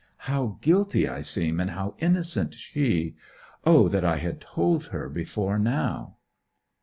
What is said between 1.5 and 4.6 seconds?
and how innocent she! O that I had